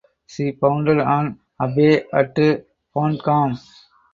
[0.25, 2.35] She founded an abbey at
[2.91, 3.59] Bonham.